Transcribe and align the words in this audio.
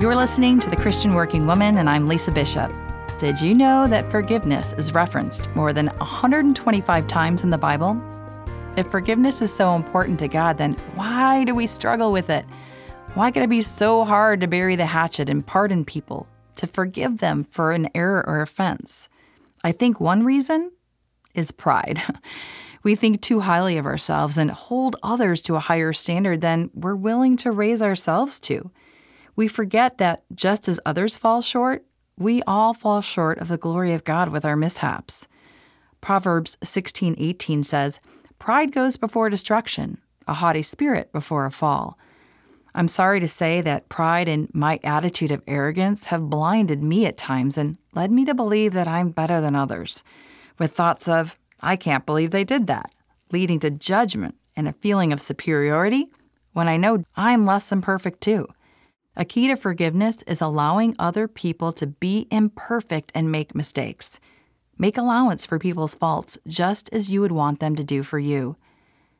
You're 0.00 0.16
listening 0.16 0.58
to 0.58 0.68
The 0.68 0.76
Christian 0.76 1.14
Working 1.14 1.46
Woman, 1.46 1.78
and 1.78 1.88
I'm 1.88 2.08
Lisa 2.08 2.32
Bishop. 2.32 2.70
Did 3.20 3.40
you 3.40 3.54
know 3.54 3.86
that 3.86 4.10
forgiveness 4.10 4.72
is 4.72 4.92
referenced 4.92 5.48
more 5.54 5.72
than 5.72 5.86
125 5.86 7.06
times 7.06 7.44
in 7.44 7.50
the 7.50 7.56
Bible? 7.56 8.02
If 8.76 8.90
forgiveness 8.90 9.40
is 9.40 9.54
so 9.54 9.76
important 9.76 10.18
to 10.18 10.26
God, 10.26 10.58
then 10.58 10.74
why 10.96 11.44
do 11.44 11.54
we 11.54 11.68
struggle 11.68 12.10
with 12.10 12.28
it? 12.28 12.44
Why 13.14 13.30
can 13.30 13.44
it 13.44 13.48
be 13.48 13.62
so 13.62 14.04
hard 14.04 14.40
to 14.40 14.48
bury 14.48 14.74
the 14.74 14.84
hatchet 14.84 15.30
and 15.30 15.46
pardon 15.46 15.84
people, 15.84 16.26
to 16.56 16.66
forgive 16.66 17.18
them 17.18 17.44
for 17.44 17.70
an 17.70 17.88
error 17.94 18.24
or 18.26 18.42
offense? 18.42 19.08
I 19.62 19.70
think 19.70 20.00
one 20.00 20.24
reason 20.24 20.72
is 21.34 21.52
pride. 21.52 22.02
We 22.82 22.96
think 22.96 23.22
too 23.22 23.40
highly 23.40 23.78
of 23.78 23.86
ourselves 23.86 24.36
and 24.36 24.50
hold 24.50 24.96
others 25.02 25.40
to 25.42 25.56
a 25.56 25.60
higher 25.60 25.94
standard 25.94 26.42
than 26.42 26.70
we're 26.74 26.94
willing 26.94 27.38
to 27.38 27.50
raise 27.50 27.80
ourselves 27.80 28.38
to. 28.40 28.70
We 29.36 29.48
forget 29.48 29.98
that 29.98 30.24
just 30.34 30.68
as 30.68 30.80
others 30.86 31.16
fall 31.16 31.42
short, 31.42 31.84
we 32.16 32.42
all 32.46 32.74
fall 32.74 33.00
short 33.00 33.38
of 33.38 33.48
the 33.48 33.56
glory 33.56 33.92
of 33.92 34.04
God 34.04 34.28
with 34.28 34.44
our 34.44 34.56
mishaps. 34.56 35.26
Proverbs 36.00 36.56
16:18 36.62 37.64
says, 37.64 37.98
"Pride 38.38 38.72
goes 38.72 38.96
before 38.96 39.30
destruction, 39.30 39.98
a 40.28 40.34
haughty 40.34 40.62
spirit 40.62 41.10
before 41.12 41.46
a 41.46 41.50
fall." 41.50 41.98
I'm 42.76 42.88
sorry 42.88 43.20
to 43.20 43.28
say 43.28 43.60
that 43.60 43.88
pride 43.88 44.28
and 44.28 44.52
my 44.52 44.80
attitude 44.82 45.30
of 45.30 45.42
arrogance 45.46 46.06
have 46.06 46.28
blinded 46.28 46.82
me 46.82 47.06
at 47.06 47.16
times 47.16 47.56
and 47.56 47.78
led 47.94 48.10
me 48.10 48.24
to 48.24 48.34
believe 48.34 48.72
that 48.72 48.88
I'm 48.88 49.10
better 49.10 49.40
than 49.40 49.54
others, 49.54 50.02
with 50.58 50.72
thoughts 50.72 51.08
of, 51.08 51.38
I 51.60 51.76
can't 51.76 52.04
believe 52.04 52.32
they 52.32 52.44
did 52.44 52.66
that, 52.66 52.92
leading 53.30 53.60
to 53.60 53.70
judgment 53.70 54.34
and 54.56 54.66
a 54.66 54.72
feeling 54.72 55.12
of 55.12 55.20
superiority 55.20 56.10
when 56.52 56.68
I 56.68 56.76
know 56.76 57.04
I'm 57.16 57.46
less 57.46 57.68
than 57.70 57.80
perfect 57.80 58.20
too. 58.20 58.48
A 59.16 59.24
key 59.24 59.46
to 59.46 59.56
forgiveness 59.56 60.22
is 60.26 60.40
allowing 60.40 60.96
other 60.98 61.28
people 61.28 61.72
to 61.72 61.86
be 61.86 62.26
imperfect 62.32 63.12
and 63.14 63.30
make 63.30 63.54
mistakes. 63.54 64.18
Make 64.76 64.98
allowance 64.98 65.46
for 65.46 65.58
people's 65.58 65.94
faults 65.94 66.36
just 66.48 66.92
as 66.92 67.10
you 67.10 67.20
would 67.20 67.30
want 67.30 67.60
them 67.60 67.76
to 67.76 67.84
do 67.84 68.02
for 68.02 68.18
you. 68.18 68.56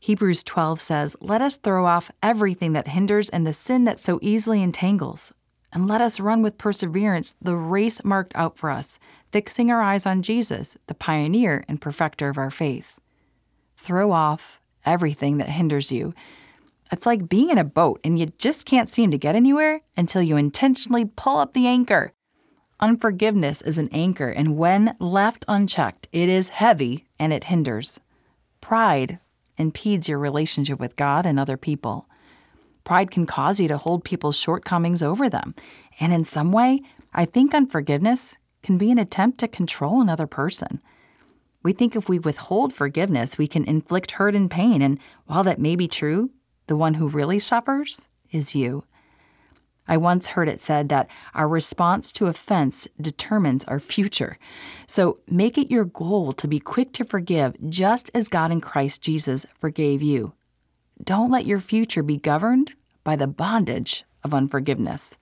Hebrews 0.00 0.42
12 0.42 0.80
says, 0.80 1.16
Let 1.20 1.40
us 1.40 1.56
throw 1.56 1.86
off 1.86 2.10
everything 2.22 2.72
that 2.72 2.88
hinders 2.88 3.28
and 3.28 3.46
the 3.46 3.52
sin 3.52 3.84
that 3.84 4.00
so 4.00 4.18
easily 4.22 4.60
entangles, 4.60 5.32
and 5.72 5.86
let 5.86 6.00
us 6.00 6.18
run 6.18 6.42
with 6.42 6.58
perseverance 6.58 7.34
the 7.40 7.56
race 7.56 8.04
marked 8.04 8.32
out 8.34 8.58
for 8.58 8.70
us, 8.70 8.98
fixing 9.30 9.70
our 9.70 9.80
eyes 9.80 10.04
on 10.04 10.22
Jesus, 10.22 10.76
the 10.88 10.94
pioneer 10.94 11.64
and 11.68 11.80
perfecter 11.80 12.28
of 12.28 12.38
our 12.38 12.50
faith. 12.50 12.98
Throw 13.76 14.10
off 14.10 14.60
everything 14.84 15.38
that 15.38 15.48
hinders 15.48 15.92
you. 15.92 16.12
It's 16.92 17.06
like 17.06 17.28
being 17.28 17.50
in 17.50 17.58
a 17.58 17.64
boat 17.64 18.00
and 18.04 18.18
you 18.18 18.26
just 18.38 18.66
can't 18.66 18.88
seem 18.88 19.10
to 19.10 19.18
get 19.18 19.34
anywhere 19.34 19.80
until 19.96 20.22
you 20.22 20.36
intentionally 20.36 21.04
pull 21.04 21.38
up 21.38 21.52
the 21.52 21.66
anchor. 21.66 22.12
Unforgiveness 22.78 23.62
is 23.62 23.78
an 23.78 23.88
anchor, 23.90 24.28
and 24.28 24.58
when 24.58 24.94
left 25.00 25.46
unchecked, 25.48 26.08
it 26.12 26.28
is 26.28 26.50
heavy 26.50 27.06
and 27.18 27.32
it 27.32 27.44
hinders. 27.44 28.00
Pride 28.60 29.18
impedes 29.56 30.08
your 30.08 30.18
relationship 30.18 30.78
with 30.78 30.96
God 30.96 31.24
and 31.24 31.40
other 31.40 31.56
people. 31.56 32.06
Pride 32.84 33.10
can 33.10 33.26
cause 33.26 33.58
you 33.58 33.66
to 33.68 33.78
hold 33.78 34.04
people's 34.04 34.36
shortcomings 34.38 35.02
over 35.02 35.30
them. 35.30 35.54
And 35.98 36.12
in 36.12 36.24
some 36.24 36.52
way, 36.52 36.82
I 37.14 37.24
think 37.24 37.54
unforgiveness 37.54 38.36
can 38.62 38.76
be 38.76 38.90
an 38.90 38.98
attempt 38.98 39.38
to 39.38 39.48
control 39.48 40.00
another 40.00 40.26
person. 40.26 40.80
We 41.62 41.72
think 41.72 41.96
if 41.96 42.08
we 42.08 42.18
withhold 42.18 42.74
forgiveness, 42.74 43.38
we 43.38 43.48
can 43.48 43.64
inflict 43.64 44.12
hurt 44.12 44.34
and 44.34 44.50
pain. 44.50 44.82
And 44.82 45.00
while 45.24 45.42
that 45.44 45.58
may 45.58 45.74
be 45.74 45.88
true, 45.88 46.30
the 46.66 46.76
one 46.76 46.94
who 46.94 47.08
really 47.08 47.38
suffers 47.38 48.08
is 48.30 48.54
you. 48.54 48.84
I 49.88 49.96
once 49.96 50.28
heard 50.28 50.48
it 50.48 50.60
said 50.60 50.88
that 50.88 51.08
our 51.34 51.48
response 51.48 52.12
to 52.12 52.26
offense 52.26 52.88
determines 53.00 53.64
our 53.66 53.78
future. 53.78 54.36
So 54.86 55.18
make 55.28 55.56
it 55.56 55.70
your 55.70 55.84
goal 55.84 56.32
to 56.32 56.48
be 56.48 56.58
quick 56.58 56.92
to 56.94 57.04
forgive, 57.04 57.54
just 57.68 58.10
as 58.12 58.28
God 58.28 58.50
in 58.50 58.60
Christ 58.60 59.00
Jesus 59.00 59.46
forgave 59.56 60.02
you. 60.02 60.32
Don't 61.02 61.30
let 61.30 61.46
your 61.46 61.60
future 61.60 62.02
be 62.02 62.16
governed 62.16 62.74
by 63.04 63.14
the 63.16 63.28
bondage 63.28 64.04
of 64.24 64.34
unforgiveness. 64.34 65.16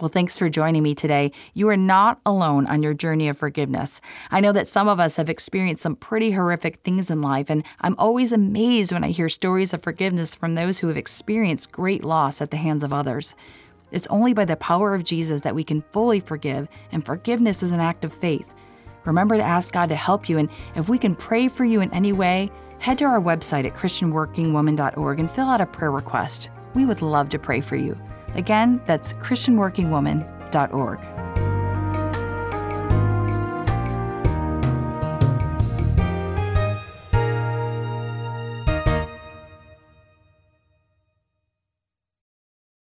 Well, 0.00 0.08
thanks 0.08 0.38
for 0.38 0.48
joining 0.48 0.82
me 0.82 0.94
today. 0.94 1.30
You 1.52 1.68
are 1.68 1.76
not 1.76 2.22
alone 2.24 2.66
on 2.66 2.82
your 2.82 2.94
journey 2.94 3.28
of 3.28 3.36
forgiveness. 3.36 4.00
I 4.30 4.40
know 4.40 4.50
that 4.52 4.66
some 4.66 4.88
of 4.88 4.98
us 4.98 5.16
have 5.16 5.28
experienced 5.28 5.82
some 5.82 5.94
pretty 5.94 6.30
horrific 6.30 6.76
things 6.76 7.10
in 7.10 7.20
life, 7.20 7.50
and 7.50 7.64
I'm 7.82 7.96
always 7.98 8.32
amazed 8.32 8.92
when 8.92 9.04
I 9.04 9.10
hear 9.10 9.28
stories 9.28 9.74
of 9.74 9.82
forgiveness 9.82 10.34
from 10.34 10.54
those 10.54 10.78
who 10.78 10.88
have 10.88 10.96
experienced 10.96 11.70
great 11.70 12.02
loss 12.02 12.40
at 12.40 12.50
the 12.50 12.56
hands 12.56 12.82
of 12.82 12.94
others. 12.94 13.34
It's 13.90 14.06
only 14.06 14.32
by 14.32 14.46
the 14.46 14.56
power 14.56 14.94
of 14.94 15.04
Jesus 15.04 15.42
that 15.42 15.54
we 15.54 15.64
can 15.64 15.84
fully 15.92 16.20
forgive, 16.20 16.66
and 16.92 17.04
forgiveness 17.04 17.62
is 17.62 17.72
an 17.72 17.80
act 17.80 18.02
of 18.02 18.14
faith. 18.14 18.46
Remember 19.04 19.36
to 19.36 19.42
ask 19.42 19.70
God 19.70 19.90
to 19.90 19.96
help 19.96 20.30
you, 20.30 20.38
and 20.38 20.48
if 20.76 20.88
we 20.88 20.96
can 20.96 21.14
pray 21.14 21.46
for 21.46 21.66
you 21.66 21.82
in 21.82 21.92
any 21.92 22.14
way, 22.14 22.50
head 22.78 22.96
to 22.98 23.04
our 23.04 23.20
website 23.20 23.66
at 23.66 23.74
ChristianWorkingWoman.org 23.74 25.18
and 25.18 25.30
fill 25.30 25.48
out 25.48 25.60
a 25.60 25.66
prayer 25.66 25.90
request. 25.90 26.48
We 26.72 26.86
would 26.86 27.02
love 27.02 27.28
to 27.30 27.38
pray 27.38 27.60
for 27.60 27.76
you. 27.76 28.00
Again, 28.34 28.80
that's 28.86 29.12
ChristianWorkingWoman.org. 29.14 31.19